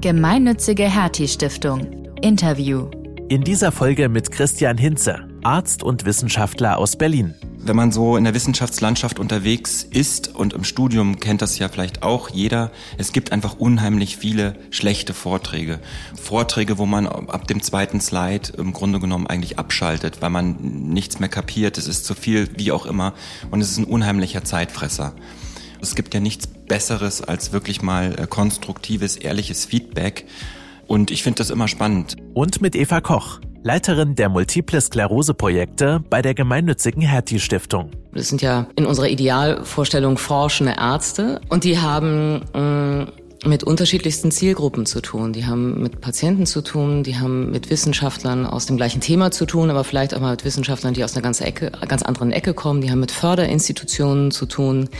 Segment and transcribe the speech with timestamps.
[0.00, 2.14] Gemeinnützige Hertie Stiftung.
[2.22, 2.88] Interview.
[3.28, 7.34] In dieser Folge mit Christian Hinze, Arzt und Wissenschaftler aus Berlin.
[7.58, 12.02] Wenn man so in der Wissenschaftslandschaft unterwegs ist und im Studium kennt das ja vielleicht
[12.02, 15.80] auch jeder, es gibt einfach unheimlich viele schlechte Vorträge.
[16.14, 21.20] Vorträge, wo man ab dem zweiten Slide im Grunde genommen eigentlich abschaltet, weil man nichts
[21.20, 23.12] mehr kapiert, es ist zu viel, wie auch immer,
[23.50, 25.12] und es ist ein unheimlicher Zeitfresser.
[25.82, 30.24] Es gibt ja nichts Besseres als wirklich mal äh, konstruktives, ehrliches Feedback.
[30.86, 32.16] Und ich finde das immer spannend.
[32.32, 37.90] Und mit Eva Koch, Leiterin der Multiple Sklerose Projekte bei der gemeinnützigen Hertie Stiftung.
[38.14, 44.84] Das sind ja in unserer Idealvorstellung forschende Ärzte und die haben äh, mit unterschiedlichsten Zielgruppen
[44.84, 45.32] zu tun.
[45.32, 49.46] Die haben mit Patienten zu tun, die haben mit Wissenschaftlern aus dem gleichen Thema zu
[49.46, 52.52] tun, aber vielleicht auch mal mit Wissenschaftlern, die aus einer ganz, Ecke, ganz anderen Ecke
[52.52, 52.82] kommen.
[52.82, 54.90] Die haben mit Förderinstitutionen zu tun,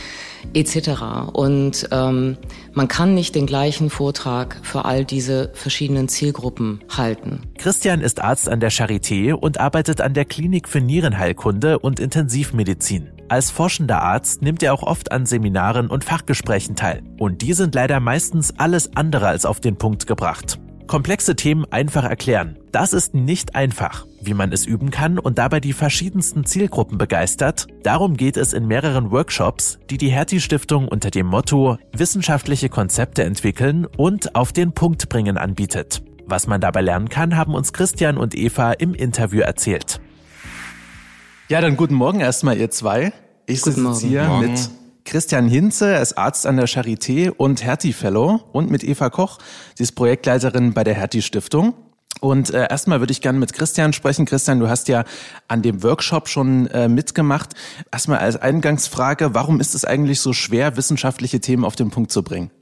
[0.55, 1.03] etc.
[1.33, 2.39] Und ähm,
[2.73, 7.43] man kann nicht den gleichen Vortrag für all diese verschiedenen Zielgruppen halten.
[7.59, 13.20] Christian ist Arzt an der Charité und arbeitet an der Klinik für Nierenheilkunde und Intensivmedizin.
[13.31, 17.05] Als forschender Arzt nimmt er auch oft an Seminaren und Fachgesprächen teil.
[17.17, 20.59] Und die sind leider meistens alles andere als auf den Punkt gebracht.
[20.89, 22.59] Komplexe Themen einfach erklären.
[22.73, 24.05] Das ist nicht einfach.
[24.21, 28.67] Wie man es üben kann und dabei die verschiedensten Zielgruppen begeistert, darum geht es in
[28.67, 34.73] mehreren Workshops, die die Hertie Stiftung unter dem Motto Wissenschaftliche Konzepte entwickeln und auf den
[34.73, 36.03] Punkt bringen anbietet.
[36.27, 40.01] Was man dabei lernen kann, haben uns Christian und Eva im Interview erzählt.
[41.51, 43.12] Ja, dann guten Morgen erstmal ihr zwei.
[43.45, 44.52] Ich sitze hier Morgen.
[44.52, 44.70] mit
[45.04, 49.38] Christian Hinze, er ist Arzt an der Charité und Hertie Fellow und mit Eva Koch,
[49.74, 51.74] sie ist Projektleiterin bei der Hertie Stiftung.
[52.21, 54.26] Und äh, erstmal würde ich gerne mit Christian sprechen.
[54.26, 55.02] Christian, du hast ja
[55.48, 57.54] an dem Workshop schon äh, mitgemacht.
[57.90, 62.23] Erstmal als Eingangsfrage, warum ist es eigentlich so schwer, wissenschaftliche Themen auf den Punkt zu
[62.23, 62.52] bringen?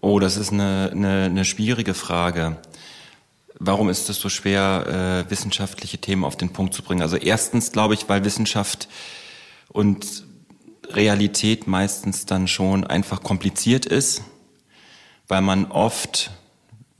[0.00, 2.56] Oh, das ist eine, eine, eine schwierige Frage.
[3.62, 7.02] Warum ist es so schwer, äh, wissenschaftliche Themen auf den Punkt zu bringen?
[7.02, 8.88] Also erstens glaube ich, weil Wissenschaft
[9.68, 10.24] und
[10.88, 14.22] Realität meistens dann schon einfach kompliziert ist,
[15.28, 16.30] weil man oft,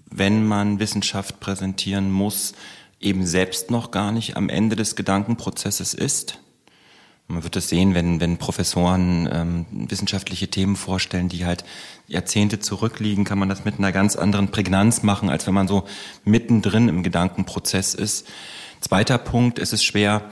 [0.04, 2.52] wenn man Wissenschaft präsentieren muss,
[3.00, 6.38] eben selbst noch gar nicht am Ende des Gedankenprozesses ist.
[7.30, 11.64] Man wird es sehen, wenn, wenn Professoren ähm, wissenschaftliche Themen vorstellen, die halt
[12.08, 15.84] Jahrzehnte zurückliegen, kann man das mit einer ganz anderen Prägnanz machen, als wenn man so
[16.24, 18.26] mittendrin im Gedankenprozess ist.
[18.80, 20.28] Zweiter Punkt, es ist schwer,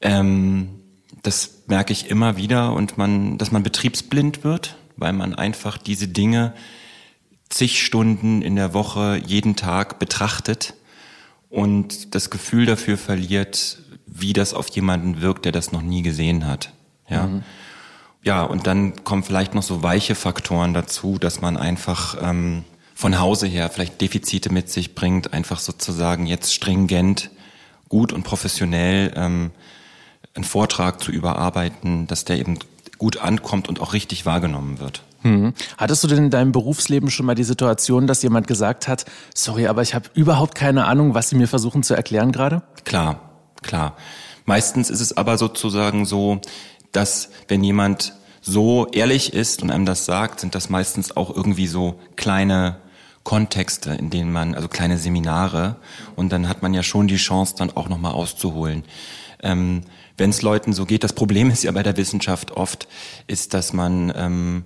[0.00, 0.70] ähm,
[1.22, 6.08] das merke ich immer wieder, und man, dass man betriebsblind wird, weil man einfach diese
[6.08, 6.54] Dinge
[7.50, 10.72] zig Stunden in der Woche jeden Tag betrachtet
[11.50, 13.78] und das Gefühl dafür verliert,
[14.12, 16.72] wie das auf jemanden wirkt, der das noch nie gesehen hat.
[17.08, 17.26] Ja.
[17.26, 17.42] Mhm.
[18.22, 23.18] Ja, und dann kommen vielleicht noch so weiche Faktoren dazu, dass man einfach ähm, von
[23.18, 27.30] Hause her vielleicht Defizite mit sich bringt, einfach sozusagen jetzt stringent,
[27.88, 29.52] gut und professionell ähm,
[30.34, 32.58] einen Vortrag zu überarbeiten, dass der eben
[32.98, 35.02] gut ankommt und auch richtig wahrgenommen wird.
[35.22, 35.54] Hm.
[35.78, 39.66] Hattest du denn in deinem Berufsleben schon mal die Situation, dass jemand gesagt hat, sorry,
[39.66, 42.62] aber ich habe überhaupt keine Ahnung, was Sie mir versuchen zu erklären gerade?
[42.84, 43.29] Klar,
[43.62, 43.96] klar.
[44.44, 46.40] Meistens ist es aber sozusagen so,
[46.92, 51.66] dass wenn jemand so ehrlich ist und einem das sagt, sind das meistens auch irgendwie
[51.66, 52.76] so kleine
[53.22, 55.76] Kontexte, in denen man, also kleine Seminare,
[56.16, 58.84] und dann hat man ja schon die Chance, dann auch nochmal auszuholen.
[59.42, 59.82] Ähm,
[60.16, 62.88] Wenn es Leuten so geht, das Problem ist ja bei der Wissenschaft oft,
[63.26, 64.64] ist, dass man ähm,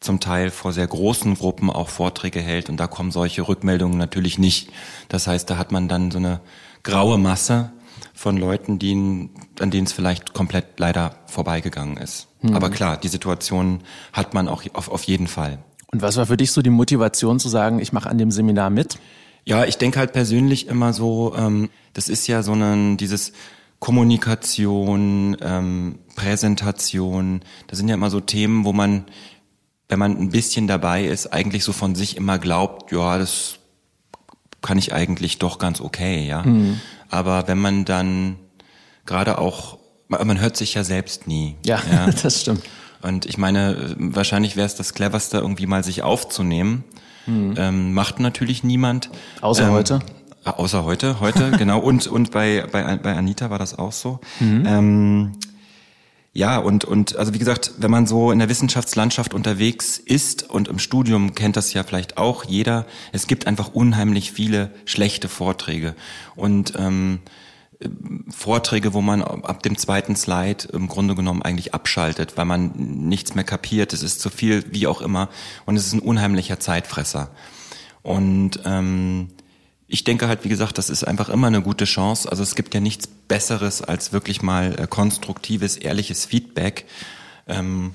[0.00, 4.38] zum Teil vor sehr großen Gruppen auch Vorträge hält und da kommen solche Rückmeldungen natürlich
[4.38, 4.70] nicht.
[5.08, 6.40] Das heißt, da hat man dann so eine
[6.84, 7.72] graue Masse
[8.18, 9.30] von Leuten, die,
[9.60, 12.26] an denen es vielleicht komplett leider vorbeigegangen ist.
[12.42, 12.56] Mhm.
[12.56, 15.58] Aber klar, die Situation hat man auch auf, auf jeden Fall.
[15.92, 18.70] Und was war für dich so die Motivation zu sagen, ich mache an dem Seminar
[18.70, 18.98] mit?
[19.44, 23.32] Ja, ich denke halt persönlich immer so, ähm, das ist ja so ein, dieses
[23.78, 29.04] Kommunikation, ähm, Präsentation, das sind ja immer so Themen, wo man,
[29.88, 33.60] wenn man ein bisschen dabei ist, eigentlich so von sich immer glaubt, ja, das
[34.60, 36.42] kann ich eigentlich doch ganz okay, ja.
[36.42, 36.80] Mhm.
[37.08, 38.36] Aber wenn man dann
[39.06, 39.78] gerade auch,
[40.08, 41.56] man hört sich ja selbst nie.
[41.64, 42.10] Ja, ja.
[42.22, 42.62] das stimmt.
[43.02, 46.84] Und ich meine, wahrscheinlich wäre es das cleverste, irgendwie mal sich aufzunehmen.
[47.26, 47.54] Mhm.
[47.56, 49.10] Ähm, macht natürlich niemand.
[49.40, 49.98] Außer ähm, heute.
[50.44, 51.78] Außer heute, heute, genau.
[51.78, 54.20] Und, und bei, bei, bei Anita war das auch so.
[54.40, 54.64] Mhm.
[54.66, 55.32] Ähm,
[56.32, 60.68] ja, und, und also wie gesagt, wenn man so in der Wissenschaftslandschaft unterwegs ist und
[60.68, 65.94] im Studium kennt das ja vielleicht auch jeder, es gibt einfach unheimlich viele schlechte Vorträge.
[66.36, 67.20] Und ähm,
[68.30, 73.34] Vorträge, wo man ab dem zweiten Slide im Grunde genommen eigentlich abschaltet, weil man nichts
[73.34, 75.28] mehr kapiert, es ist zu viel, wie auch immer,
[75.64, 77.30] und es ist ein unheimlicher Zeitfresser.
[78.02, 79.28] Und ähm,
[79.86, 82.28] ich denke halt, wie gesagt, das ist einfach immer eine gute Chance.
[82.30, 86.86] Also es gibt ja nichts Besseres als wirklich mal äh, konstruktives, ehrliches Feedback.
[87.46, 87.92] Ähm,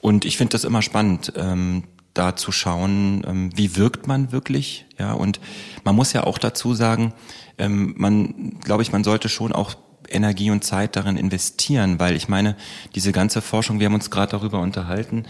[0.00, 1.84] und ich finde das immer spannend, ähm,
[2.14, 4.86] da zu schauen, ähm, wie wirkt man wirklich.
[4.98, 5.40] Ja, und
[5.84, 7.12] man muss ja auch dazu sagen,
[7.58, 9.74] ähm, man, glaube ich, man sollte schon auch
[10.08, 12.56] Energie und Zeit darin investieren, weil ich meine,
[12.94, 15.24] diese ganze Forschung, wir haben uns gerade darüber unterhalten,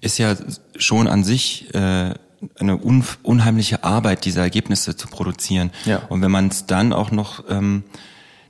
[0.00, 0.34] ist ja
[0.76, 2.14] schon an sich äh,
[2.58, 5.70] eine un unheimliche Arbeit, diese Ergebnisse zu produzieren.
[5.84, 6.02] Ja.
[6.08, 7.84] Und wenn man es dann auch noch ähm,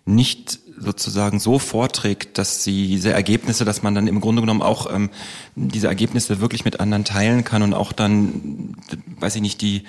[0.04, 4.93] nicht sozusagen so vorträgt, dass sie diese Ergebnisse, dass man dann im Grunde genommen auch
[4.93, 5.10] ähm,
[5.54, 8.76] diese Ergebnisse wirklich mit anderen teilen kann und auch dann,
[9.20, 9.84] weiß ich nicht, die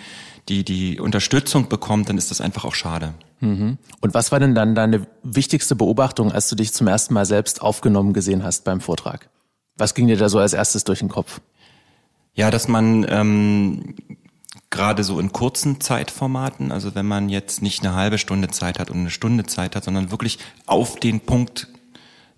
[0.50, 3.14] die die Unterstützung bekommt, dann ist das einfach auch schade.
[3.40, 3.78] Mhm.
[4.02, 7.62] Und was war denn dann deine wichtigste Beobachtung, als du dich zum ersten Mal selbst
[7.62, 9.30] aufgenommen gesehen hast beim Vortrag?
[9.78, 11.42] Was ging dir da so als erstes durch den Kopf?
[12.34, 13.96] Ja, dass man ähm,
[14.74, 18.90] gerade so in kurzen Zeitformaten, also wenn man jetzt nicht eine halbe Stunde Zeit hat
[18.90, 21.68] und eine Stunde Zeit hat, sondern wirklich auf den Punkt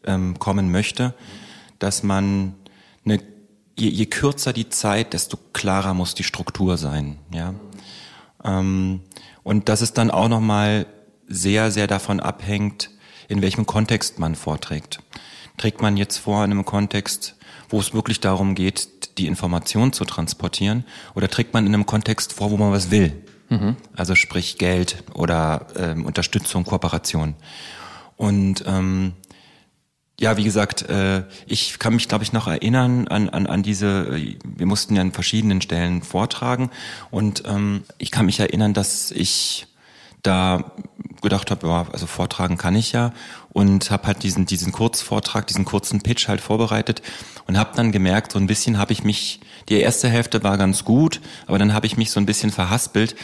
[0.04, 1.14] ähm, kommen möchte,
[1.80, 2.54] dass man
[3.06, 3.22] eine,
[3.80, 7.56] je, je kürzer die Zeit, desto klarer muss die Struktur sein, ja.
[8.44, 9.00] Ähm,
[9.44, 10.88] und dass es dann auch nochmal
[11.28, 12.90] sehr, sehr davon abhängt,
[13.30, 15.00] in welchem Kontext man vorträgt.
[15.58, 17.38] Trägt man jetzt vor in einem Kontext,
[17.70, 22.34] wo es wirklich darum geht, die Information zu transportieren, oder trägt man in einem Kontext
[22.34, 23.14] vor, wo man was will?
[23.50, 23.76] Mhm.
[23.96, 27.36] Also sprich Geld oder ähm, Unterstützung, Kooperation.
[28.18, 29.14] Und ähm,
[30.20, 34.16] ja, wie gesagt, äh, ich kann mich, glaube ich, noch erinnern an, an, an diese,
[34.16, 36.70] wir mussten ja an verschiedenen Stellen vortragen
[37.12, 39.68] und ähm, ich kann mich erinnern, dass ich
[40.24, 40.72] da
[41.26, 43.12] gedacht habe, ja, also vortragen kann ich ja.
[43.52, 47.02] Und habe halt diesen diesen Kurzvortrag, diesen kurzen Pitch halt vorbereitet
[47.48, 50.86] und habe dann gemerkt, so ein bisschen habe ich mich, die erste Hälfte war ganz
[50.86, 53.16] gut, aber dann habe ich mich so ein bisschen verhaspelt.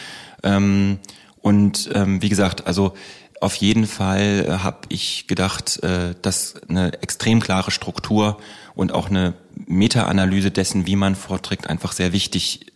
[0.43, 0.99] Ähm,
[1.41, 2.93] und ähm, wie gesagt, also
[3.41, 8.37] auf jeden Fall äh, habe ich gedacht, äh, dass eine extrem klare Struktur
[8.75, 9.33] und auch eine
[9.65, 12.70] Meta-Analyse dessen, wie man vorträgt, einfach sehr wichtig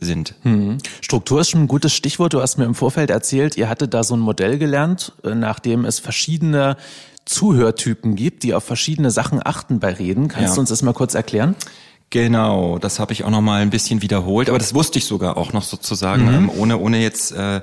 [0.00, 0.34] sind.
[0.42, 0.78] Hm.
[1.00, 2.34] Struktur ist schon ein gutes Stichwort.
[2.34, 5.84] Du hast mir im Vorfeld erzählt, ihr hattet da so ein Modell gelernt, äh, nachdem
[5.84, 6.76] es verschiedene
[7.24, 10.28] Zuhörtypen gibt, die auf verschiedene Sachen achten bei Reden.
[10.28, 10.54] Kannst ja.
[10.54, 11.54] du uns das mal kurz erklären?
[12.10, 15.36] Genau, das habe ich auch noch mal ein bisschen wiederholt, aber das wusste ich sogar
[15.36, 16.34] auch noch sozusagen, mhm.
[16.34, 17.60] ähm, ohne ohne jetzt äh,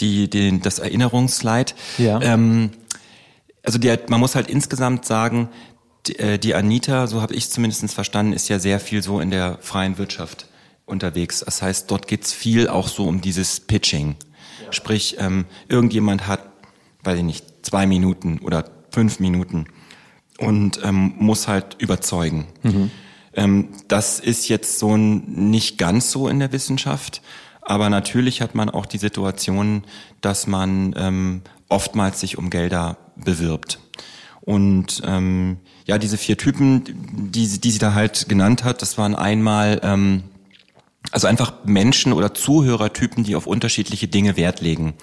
[0.00, 1.74] die den das Erinnerungsleid.
[1.96, 2.20] Ja.
[2.20, 2.70] Ähm,
[3.62, 5.48] also die, man muss halt insgesamt sagen,
[6.06, 9.30] die, äh, die Anita, so habe ich zumindest verstanden, ist ja sehr viel so in
[9.30, 10.48] der freien Wirtschaft
[10.86, 11.40] unterwegs.
[11.44, 14.16] Das heißt, dort geht's viel auch so um dieses Pitching.
[14.64, 14.72] Ja.
[14.72, 16.40] Sprich, ähm, irgendjemand hat,
[17.02, 19.66] weiß ich nicht, zwei Minuten oder fünf Minuten
[20.38, 22.46] und ähm, muss halt überzeugen.
[22.62, 22.90] Mhm.
[23.34, 27.22] Ähm, das ist jetzt so nicht ganz so in der Wissenschaft,
[27.62, 29.84] aber natürlich hat man auch die Situation,
[30.20, 33.78] dass man ähm, oftmals sich um Gelder bewirbt.
[34.42, 35.56] Und ähm,
[35.86, 36.84] ja, diese vier Typen,
[37.32, 40.24] die, die sie da halt genannt hat, das waren einmal ähm,
[41.10, 44.94] also einfach Menschen oder Zuhörertypen, die auf unterschiedliche Dinge Wert legen.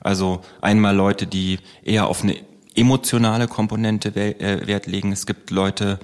[0.00, 2.36] Also einmal Leute, die eher auf eine
[2.74, 5.12] emotionale Komponente äh, Wert legen.
[5.12, 5.98] Es gibt Leute,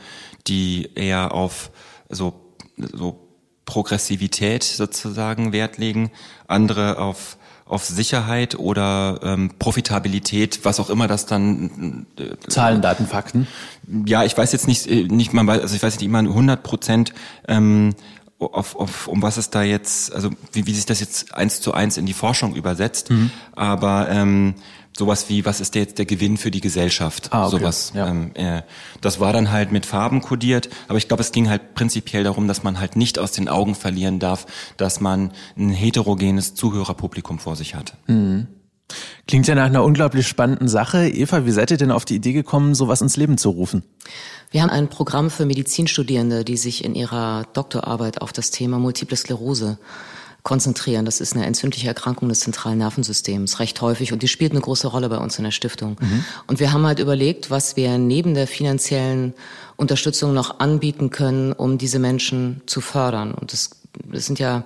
[0.46, 1.70] die eher auf
[2.08, 2.34] so,
[2.76, 3.28] so
[3.64, 6.10] Progressivität sozusagen Wert legen,
[6.46, 7.36] andere auf
[7.68, 13.46] auf Sicherheit oder ähm, Profitabilität, was auch immer das dann äh, Zahlen, Daten, Fakten.
[14.06, 17.12] Ja, ich weiß jetzt nicht äh, nicht mal, also ich weiß nicht immer 100 Prozent
[17.46, 17.94] ähm,
[18.38, 21.72] auf, auf, um was es da jetzt, also wie, wie sich das jetzt eins zu
[21.74, 23.30] eins in die Forschung übersetzt, mhm.
[23.52, 24.54] aber ähm,
[24.96, 27.32] sowas wie, was ist der jetzt der Gewinn für die Gesellschaft?
[27.32, 27.58] Ah, okay.
[27.58, 27.92] Sowas.
[27.94, 28.08] Ja.
[28.08, 28.62] Ähm, äh,
[29.00, 32.46] das war dann halt mit Farben kodiert, aber ich glaube, es ging halt prinzipiell darum,
[32.48, 37.56] dass man halt nicht aus den Augen verlieren darf, dass man ein heterogenes Zuhörerpublikum vor
[37.56, 37.94] sich hat.
[38.06, 38.46] Mhm.
[39.26, 41.08] Klingt ja nach einer unglaublich spannenden Sache.
[41.08, 43.82] Eva, wie seid ihr denn auf die Idee gekommen, sowas ins Leben zu rufen?
[44.50, 49.16] Wir haben ein Programm für Medizinstudierende, die sich in ihrer Doktorarbeit auf das Thema Multiple
[49.16, 49.78] Sklerose
[50.42, 51.04] konzentrieren.
[51.04, 54.14] Das ist eine entzündliche Erkrankung des zentralen Nervensystems, recht häufig.
[54.14, 55.96] Und die spielt eine große Rolle bei uns in der Stiftung.
[56.00, 56.24] Mhm.
[56.46, 59.34] Und wir haben halt überlegt, was wir neben der finanziellen
[59.76, 63.34] Unterstützung noch anbieten können, um diese Menschen zu fördern.
[63.34, 63.70] Und das,
[64.10, 64.64] das sind ja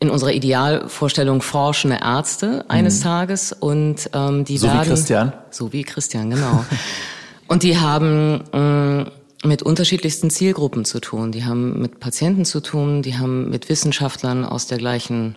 [0.00, 3.04] in unserer Idealvorstellung forschende Ärzte eines mhm.
[3.04, 6.64] Tages und ähm, die so werden wie Christian so wie Christian genau
[7.48, 9.10] und die haben äh,
[9.46, 11.30] mit unterschiedlichsten Zielgruppen zu tun.
[11.30, 15.36] Die haben mit Patienten zu tun, die haben mit Wissenschaftlern aus der gleichen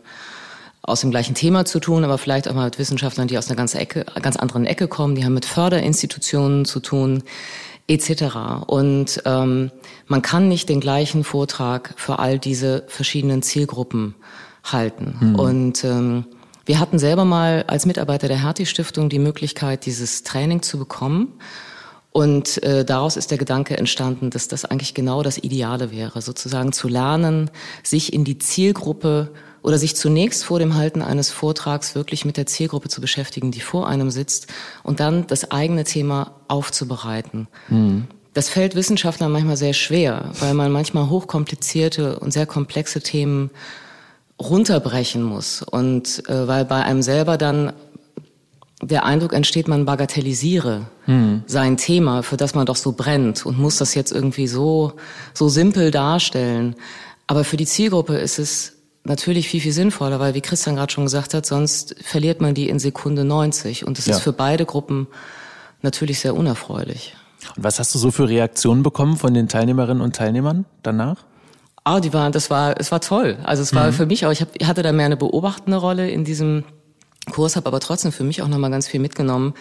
[0.84, 3.56] aus dem gleichen Thema zu tun, aber vielleicht auch mal mit Wissenschaftlern, die aus einer
[3.56, 5.14] ganz, Ecke, ganz anderen Ecke kommen.
[5.14, 7.22] Die haben mit Förderinstitutionen zu tun,
[7.88, 8.66] etc.
[8.66, 9.70] Und ähm,
[10.08, 14.16] man kann nicht den gleichen Vortrag für all diese verschiedenen Zielgruppen
[14.64, 15.16] halten.
[15.20, 15.36] Mhm.
[15.36, 16.26] Und ähm,
[16.66, 21.34] wir hatten selber mal als Mitarbeiter der Hertie Stiftung die Möglichkeit, dieses Training zu bekommen.
[22.12, 26.74] Und äh, daraus ist der Gedanke entstanden, dass das eigentlich genau das Ideale wäre, sozusagen
[26.74, 27.50] zu lernen,
[27.84, 29.32] sich in die Zielgruppe
[29.64, 33.62] oder sich zunächst vor dem Halten eines Vortrags wirklich mit der Zielgruppe zu beschäftigen, die
[33.62, 34.48] vor einem sitzt,
[34.84, 37.48] und dann das eigene Thema aufzubereiten.
[37.70, 38.08] Mhm.
[38.34, 43.52] Das fällt Wissenschaftlern manchmal sehr schwer, weil man manchmal hochkomplizierte und sehr komplexe Themen
[44.50, 47.74] runterbrechen muss und äh, weil bei einem selber dann
[48.82, 51.44] der Eindruck entsteht, man bagatellisiere hm.
[51.46, 54.94] sein Thema, für das man doch so brennt und muss das jetzt irgendwie so,
[55.34, 56.76] so simpel darstellen.
[57.28, 61.06] Aber für die Zielgruppe ist es natürlich viel, viel sinnvoller, weil wie Christian gerade schon
[61.06, 64.16] gesagt hat, sonst verliert man die in Sekunde 90 und das ja.
[64.16, 65.08] ist für beide Gruppen
[65.82, 67.16] natürlich sehr unerfreulich.
[67.56, 71.24] Und was hast du so für Reaktionen bekommen von den Teilnehmerinnen und Teilnehmern danach?
[71.84, 73.38] Ah, die waren, das war, es war toll.
[73.44, 73.94] Also es war mhm.
[73.94, 76.64] für mich auch, ich, hab, hatte da mehr eine beobachtende Rolle in diesem
[77.32, 79.54] Kurs, habe aber trotzdem für mich auch nochmal ganz viel mitgenommen.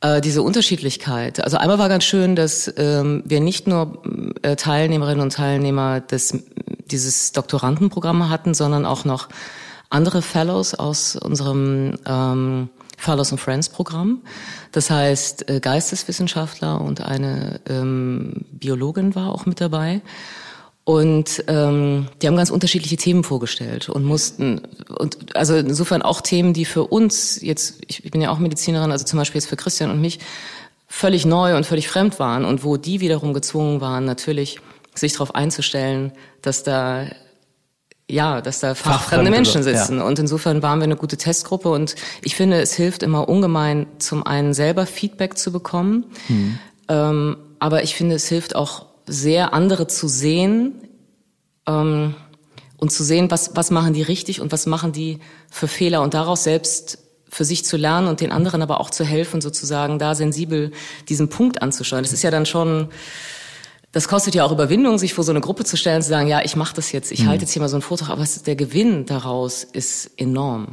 [0.00, 1.42] Äh, diese Unterschiedlichkeit.
[1.42, 4.02] Also einmal war ganz schön, dass ähm, wir nicht nur
[4.42, 6.36] äh, Teilnehmerinnen und Teilnehmer des,
[6.86, 9.28] dieses Doktorandenprogramm hatten, sondern auch noch
[9.88, 14.22] andere Fellows aus unserem ähm, Fellows and Friends Programm.
[14.72, 20.02] Das heißt, äh, Geisteswissenschaftler und eine ähm, Biologin war auch mit dabei.
[20.86, 24.60] Und ähm, die haben ganz unterschiedliche Themen vorgestellt und mussten,
[24.96, 28.92] und also insofern auch Themen, die für uns jetzt, ich, ich bin ja auch Medizinerin,
[28.92, 30.20] also zum Beispiel jetzt für Christian und mich,
[30.86, 34.60] völlig neu und völlig fremd waren und wo die wiederum gezwungen waren, natürlich
[34.94, 37.06] sich darauf einzustellen, dass da
[38.08, 39.98] ja, dass da fachfremde Menschen sitzen.
[39.98, 40.04] Ja.
[40.04, 44.24] Und insofern waren wir eine gute Testgruppe und ich finde, es hilft immer ungemein, zum
[44.24, 46.04] einen selber Feedback zu bekommen.
[46.28, 46.58] Hm.
[46.88, 50.88] Ähm, aber ich finde, es hilft auch sehr andere zu sehen
[51.66, 52.14] ähm,
[52.76, 55.20] und zu sehen, was, was machen die richtig und was machen die
[55.50, 56.98] für Fehler und daraus selbst
[57.28, 60.72] für sich zu lernen und den anderen aber auch zu helfen, sozusagen da sensibel
[61.08, 62.02] diesen Punkt anzuschauen.
[62.02, 62.88] Das ist ja dann schon,
[63.92, 66.28] das kostet ja auch Überwindung, sich vor so eine Gruppe zu stellen und zu sagen,
[66.28, 67.28] ja, ich mache das jetzt, ich mhm.
[67.28, 70.68] halte jetzt hier mal so einen Vortrag, aber der Gewinn daraus ist enorm.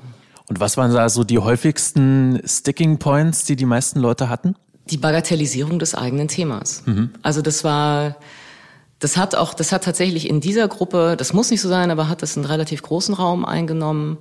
[0.50, 4.56] Und was waren da so die häufigsten Sticking Points, die die meisten Leute hatten?
[4.90, 6.84] Die Bagatellisierung des eigenen Themas.
[6.86, 7.12] Mhm.
[7.22, 8.18] Also das war,
[9.00, 12.10] das hat auch, das hat tatsächlich in dieser Gruppe, das muss nicht so sein, aber
[12.10, 14.18] hat das einen relativ großen Raum eingenommen.